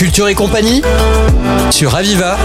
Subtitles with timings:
[0.00, 0.80] Culture et compagnie
[1.70, 2.38] sur Aviva.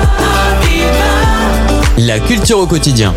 [1.98, 3.16] La culture au quotidien.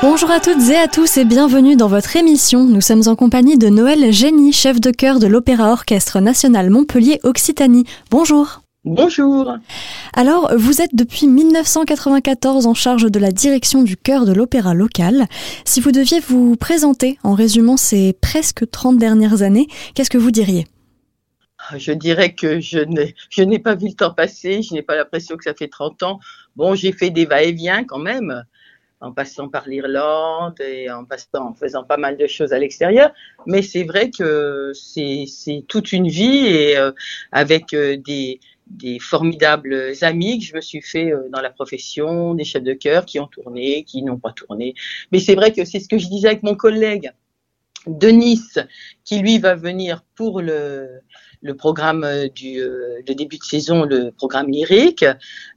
[0.00, 2.64] Bonjour à toutes et à tous et bienvenue dans votre émission.
[2.64, 7.20] Nous sommes en compagnie de Noël Génie, chef de chœur de l'Opéra Orchestre National Montpellier
[7.24, 7.84] Occitanie.
[8.10, 8.62] Bonjour.
[8.84, 9.56] Bonjour.
[10.14, 15.26] Alors, vous êtes depuis 1994 en charge de la direction du chœur de l'opéra local.
[15.64, 20.30] Si vous deviez vous présenter en résumant ces presque 30 dernières années, qu'est-ce que vous
[20.30, 20.66] diriez?
[21.76, 24.94] Je dirais que je n'ai, je n'ai pas vu le temps passer, je n'ai pas
[24.94, 26.20] l'impression que ça fait 30 ans.
[26.54, 28.44] Bon, j'ai fait des va-et-vient quand même,
[29.00, 33.10] en passant par l'Irlande et en passant, en faisant pas mal de choses à l'extérieur.
[33.46, 36.92] Mais c'est vrai que c'est, c'est toute une vie et euh,
[37.32, 38.38] avec euh, des,
[38.70, 42.74] des formidables amis que je me suis fait euh, dans la profession, des chefs de
[42.74, 44.74] chœur qui ont tourné, qui n'ont pas tourné.
[45.12, 47.12] Mais c'est vrai que c'est ce que je disais avec mon collègue
[47.86, 48.58] de Nice,
[49.04, 51.00] qui lui va venir pour le,
[51.42, 55.04] le programme du euh, début de saison, le programme lyrique,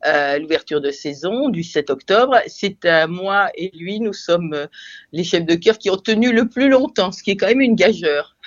[0.07, 2.37] euh, l'ouverture de saison du 7 octobre.
[2.47, 4.67] C'est à moi et lui, nous sommes
[5.11, 7.61] les chefs de chœur qui ont tenu le plus longtemps, ce qui est quand même
[7.61, 8.37] une gageure.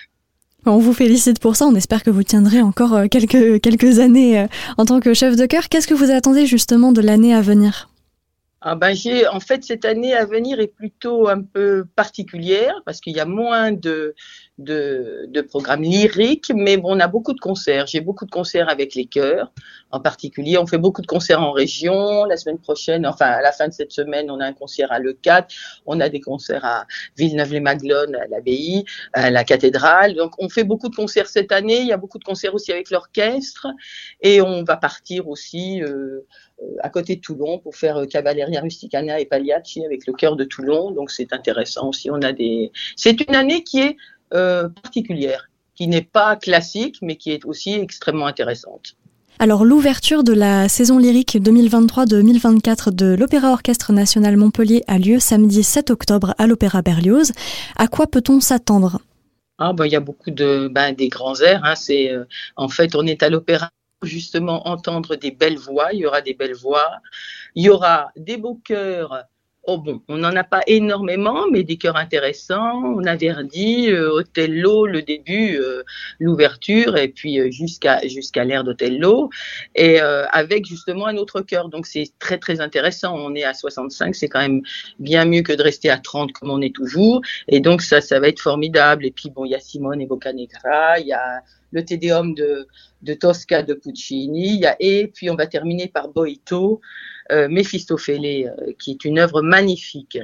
[0.66, 1.66] On vous félicite pour ça.
[1.66, 4.46] On espère que vous tiendrez encore euh, quelques, quelques années euh,
[4.78, 5.68] en tant que chef de chœur.
[5.68, 7.90] Qu'est-ce que vous attendez justement de l'année à venir?
[8.66, 12.98] Ah ben j'ai en fait cette année à venir est plutôt un peu particulière parce
[12.98, 14.14] qu'il y a moins de
[14.58, 17.86] de, programmes lyriques, mais bon, on a beaucoup de concerts.
[17.86, 19.52] J'ai beaucoup de concerts avec les chœurs,
[19.90, 20.58] en particulier.
[20.58, 22.24] On fait beaucoup de concerts en région.
[22.24, 24.98] La semaine prochaine, enfin à la fin de cette semaine, on a un concert à
[24.98, 25.54] Le 4.
[25.86, 30.14] On a des concerts à Villeneuve-les-Maglones, à l'abbaye, à la cathédrale.
[30.14, 31.80] Donc on fait beaucoup de concerts cette année.
[31.80, 33.66] Il y a beaucoup de concerts aussi avec l'orchestre,
[34.22, 35.82] et on va partir aussi.
[35.82, 36.26] Euh,
[36.82, 40.44] à côté de Toulon pour faire euh, Cavalleria Rusticana et Pagliacci avec le chœur de
[40.44, 40.92] Toulon.
[40.92, 42.10] Donc c'est intéressant aussi.
[42.10, 42.70] On a des.
[42.96, 43.96] C'est une année qui est
[44.34, 48.96] euh, particulière, qui n'est pas classique, mais qui est aussi extrêmement intéressante.
[49.40, 55.64] Alors l'ouverture de la saison lyrique 2023-2024 de l'Opéra Orchestre National Montpellier a lieu samedi
[55.64, 57.32] 7 octobre à l'Opéra Berlioz.
[57.76, 59.00] À quoi peut-on s'attendre?
[59.58, 61.64] Ah, ben, il y a beaucoup de ben, des grands airs.
[61.64, 61.74] Hein.
[61.74, 62.24] C'est euh,
[62.56, 63.70] en fait on est à l'opéra
[64.02, 65.92] justement entendre des belles voix.
[65.92, 67.00] Il y aura des belles voix.
[67.56, 69.24] Il y aura des beaux chœurs
[69.66, 72.82] Oh bon, on n'en a pas énormément, mais des chœurs intéressants.
[72.84, 75.82] On a Verdi, euh, Othello, le début, euh,
[76.20, 79.30] l'ouverture, et puis euh, jusqu'à jusqu'à l'ère d'Othello,
[79.74, 81.70] et avec justement un autre chœur.
[81.70, 83.16] Donc c'est très très intéressant.
[83.16, 84.60] On est à 65, c'est quand même
[84.98, 87.22] bien mieux que de rester à 30 comme on est toujours.
[87.48, 89.06] Et donc ça, ça va être formidable.
[89.06, 91.42] Et puis bon, il y a Simone et Boccanegra, il y a
[91.74, 92.66] le Tédéum de,
[93.02, 96.80] de Tosca de Puccini, et puis on va terminer par Boito
[97.30, 100.18] euh, euh, qui est une œuvre magnifique.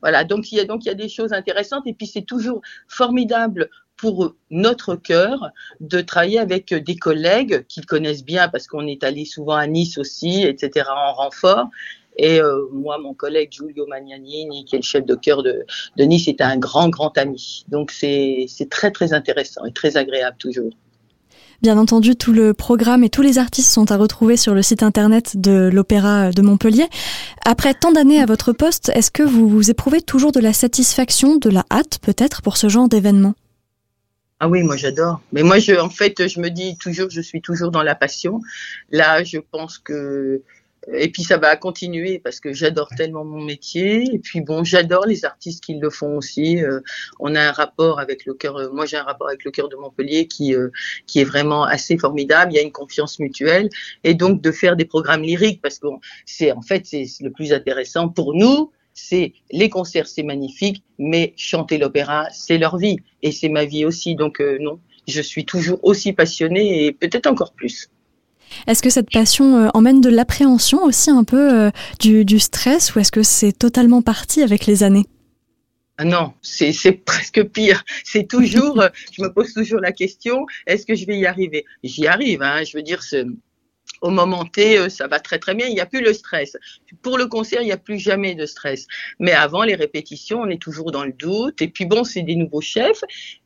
[0.00, 2.22] Voilà, donc il y a donc il y a des choses intéressantes et puis c'est
[2.26, 5.50] toujours formidable pour notre cœur
[5.80, 9.98] de travailler avec des collègues qu'ils connaissent bien parce qu'on est allé souvent à Nice
[9.98, 10.86] aussi, etc.
[10.90, 11.68] en renfort.
[12.16, 15.64] Et euh, moi, mon collègue Giulio Magnanini, qui est le chef de chœur de,
[15.96, 17.64] de Nice, est un grand, grand ami.
[17.68, 20.70] Donc c'est très, très intéressant et très agréable toujours.
[21.64, 24.82] Bien entendu, tout le programme et tous les artistes sont à retrouver sur le site
[24.82, 26.84] internet de l'Opéra de Montpellier.
[27.46, 31.48] Après tant d'années à votre poste, est-ce que vous éprouvez toujours de la satisfaction, de
[31.48, 33.32] la hâte peut-être pour ce genre d'événement?
[34.40, 35.22] Ah oui, moi j'adore.
[35.32, 38.42] Mais moi, je, en fait, je me dis toujours, je suis toujours dans la passion.
[38.90, 40.42] Là, je pense que
[40.92, 44.04] et puis ça va continuer parce que j'adore tellement mon métier.
[44.12, 46.62] Et puis bon, j'adore les artistes qui le font aussi.
[46.62, 46.80] Euh,
[47.20, 48.56] on a un rapport avec le cœur.
[48.56, 50.68] Euh, moi, j'ai un rapport avec le cœur de Montpellier qui euh,
[51.06, 52.52] qui est vraiment assez formidable.
[52.52, 53.68] Il y a une confiance mutuelle
[54.02, 55.88] et donc de faire des programmes lyriques parce que
[56.26, 58.72] c'est en fait c'est le plus intéressant pour nous.
[58.96, 63.84] C'est les concerts, c'est magnifique, mais chanter l'opéra, c'est leur vie et c'est ma vie
[63.84, 64.14] aussi.
[64.14, 64.78] Donc non,
[65.08, 67.88] je suis toujours aussi passionnée et peut-être encore plus.
[68.66, 73.00] Est-ce que cette passion euh, emmène de l'appréhension aussi un peu euh, du, stress ou
[73.00, 75.06] est-ce que c'est totalement parti avec les années?
[75.98, 76.72] Ah non, c'est
[77.04, 77.84] presque pire.
[78.04, 81.64] C'est toujours, euh, je me pose toujours la question, est-ce que je vais y arriver?
[81.82, 83.02] J'y arrive, hein, je veux dire,
[84.00, 86.56] au moment T, euh, ça va très très bien, il n'y a plus le stress.
[87.02, 88.86] Pour le concert, il n'y a plus jamais de stress.
[89.18, 91.60] Mais avant les répétitions, on est toujours dans le doute.
[91.62, 93.02] Et puis bon, c'est des nouveaux chefs.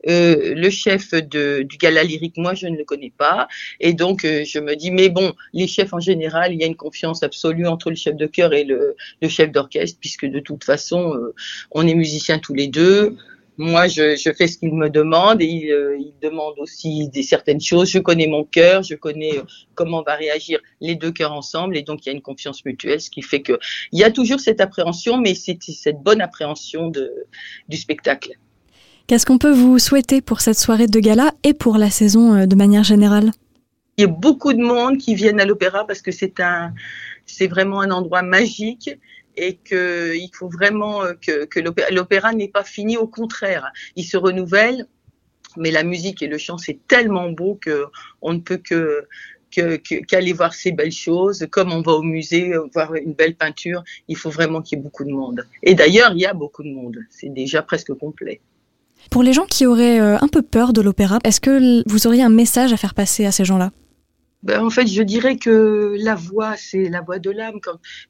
[0.08, 3.48] Euh, le chef de, du gala lyrique, moi, je ne le connais pas.
[3.80, 6.66] Et donc, euh, je me dis, mais bon, les chefs en général, il y a
[6.66, 10.40] une confiance absolue entre le chef de chœur et le, le chef d'orchestre, puisque de
[10.40, 11.14] toute façon,
[11.70, 13.16] on est musiciens tous les deux
[13.58, 17.24] moi, je, je, fais ce qu'il me demande et il, euh, il, demande aussi des
[17.24, 17.90] certaines choses.
[17.90, 19.42] Je connais mon cœur, je connais euh,
[19.74, 23.00] comment va réagir les deux cœurs ensemble et donc il y a une confiance mutuelle,
[23.00, 23.58] ce qui fait que
[23.90, 27.12] il y a toujours cette appréhension, mais c'est cette bonne appréhension de,
[27.68, 28.32] du spectacle.
[29.08, 32.46] Qu'est-ce qu'on peut vous souhaiter pour cette soirée de gala et pour la saison euh,
[32.46, 33.32] de manière générale?
[33.96, 36.72] Il y a beaucoup de monde qui viennent à l'opéra parce que c'est un,
[37.26, 38.90] c'est vraiment un endroit magique
[39.36, 41.60] et qu'il faut vraiment euh, que,
[41.92, 42.96] l'opéra n'est pas fini.
[42.96, 44.86] Au contraire, il se renouvelle.
[45.56, 47.86] Mais la musique et le chant, c'est tellement beau que
[48.20, 49.06] on ne peut que
[49.50, 53.82] qu'aller voir ces belles choses, comme on va au musée euh, voir une belle peinture,
[54.06, 55.46] il faut vraiment qu'il y ait beaucoup de monde.
[55.62, 58.40] Et d'ailleurs, il y a beaucoup de monde, c'est déjà presque complet.
[59.10, 62.22] Pour les gens qui auraient euh, un peu peur de l'opéra, est-ce que vous auriez
[62.22, 63.70] un message à faire passer à ces gens-là?
[64.42, 67.58] Ben, en fait, je dirais que la voix, c'est la voix de l'âme.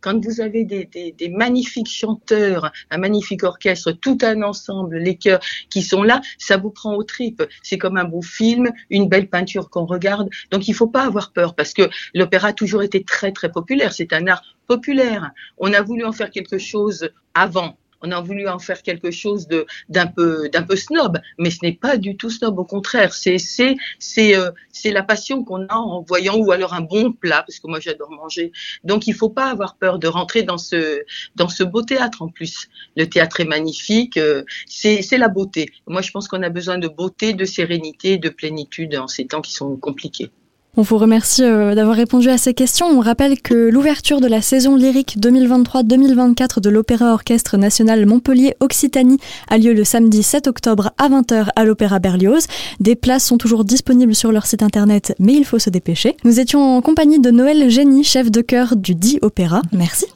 [0.00, 5.16] Quand, vous avez des, des, des, magnifiques chanteurs, un magnifique orchestre, tout un ensemble, les
[5.16, 5.40] chœurs
[5.70, 7.42] qui sont là, ça vous prend aux tripes.
[7.62, 10.28] C'est comme un beau film, une belle peinture qu'on regarde.
[10.50, 13.92] Donc, il faut pas avoir peur parce que l'opéra a toujours été très, très populaire.
[13.94, 15.30] C'est un art populaire.
[15.56, 19.48] On a voulu en faire quelque chose avant on a voulu en faire quelque chose
[19.48, 22.58] de d'un peu d'un peu snob, mais ce n'est pas du tout snob.
[22.58, 26.74] Au contraire, c'est c'est c'est euh, c'est la passion qu'on a en voyant ou alors
[26.74, 28.52] un bon plat parce que moi j'adore manger.
[28.84, 31.02] Donc il faut pas avoir peur de rentrer dans ce
[31.36, 32.68] dans ce beau théâtre en plus.
[32.96, 35.70] Le théâtre est magnifique, euh, c'est c'est la beauté.
[35.86, 39.40] Moi je pense qu'on a besoin de beauté, de sérénité, de plénitude en ces temps
[39.40, 40.30] qui sont compliqués.
[40.78, 42.86] On vous remercie euh, d'avoir répondu à ces questions.
[42.86, 49.58] On rappelle que l'ouverture de la saison lyrique 2023-2024 de l'Opéra Orchestre National Montpellier-Occitanie a
[49.58, 52.46] lieu le samedi 7 octobre à 20h à l'Opéra Berlioz.
[52.78, 56.16] Des places sont toujours disponibles sur leur site internet, mais il faut se dépêcher.
[56.22, 59.62] Nous étions en compagnie de Noël Génie, chef de chœur du dit Opéra.
[59.72, 60.06] Merci.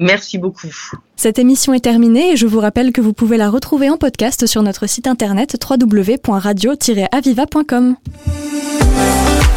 [0.00, 0.66] Merci beaucoup.
[1.14, 4.46] Cette émission est terminée et je vous rappelle que vous pouvez la retrouver en podcast
[4.46, 7.96] sur notre site internet www.radio-aviva.com.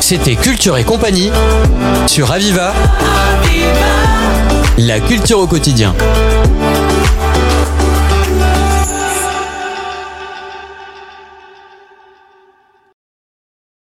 [0.01, 1.31] C'était Culture et compagnie
[2.07, 2.73] sur Aviva.
[4.77, 5.95] La culture au quotidien.